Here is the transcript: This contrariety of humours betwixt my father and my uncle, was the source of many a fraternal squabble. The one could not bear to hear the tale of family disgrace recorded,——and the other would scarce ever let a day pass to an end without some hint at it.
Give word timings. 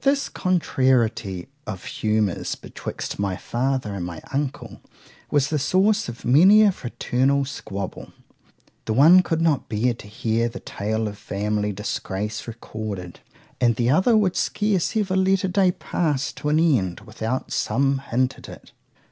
This 0.00 0.28
contrariety 0.28 1.46
of 1.64 1.84
humours 1.84 2.56
betwixt 2.56 3.20
my 3.20 3.36
father 3.36 3.94
and 3.94 4.04
my 4.04 4.20
uncle, 4.32 4.80
was 5.30 5.46
the 5.46 5.60
source 5.60 6.08
of 6.08 6.24
many 6.24 6.62
a 6.62 6.72
fraternal 6.72 7.44
squabble. 7.44 8.10
The 8.86 8.92
one 8.92 9.22
could 9.22 9.40
not 9.40 9.68
bear 9.68 9.94
to 9.94 10.08
hear 10.08 10.48
the 10.48 10.58
tale 10.58 11.06
of 11.06 11.16
family 11.18 11.70
disgrace 11.70 12.48
recorded,——and 12.48 13.76
the 13.76 13.90
other 13.90 14.16
would 14.16 14.34
scarce 14.34 14.96
ever 14.96 15.14
let 15.14 15.44
a 15.44 15.48
day 15.48 15.70
pass 15.70 16.32
to 16.32 16.48
an 16.48 16.58
end 16.58 17.02
without 17.06 17.52
some 17.52 17.98
hint 18.10 18.38
at 18.40 18.48
it. 18.48 18.72